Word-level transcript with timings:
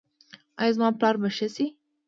ایا 0.61 0.73
زما 0.75 0.89
پلار 0.99 1.15
به 1.21 1.29
ښه 1.35 1.47
شي؟ 1.55 1.67